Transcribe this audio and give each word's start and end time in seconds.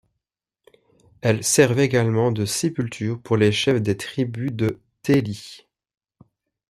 Elle 1.21 1.43
servait 1.43 1.85
également 1.85 2.31
de 2.31 2.43
sépultures 2.43 3.21
pour 3.21 3.37
les 3.37 3.51
chefs 3.51 3.83
des 3.83 3.95
tribus 3.97 4.51
de 4.51 4.81
Te 5.03 5.11
I’i. 5.11 5.67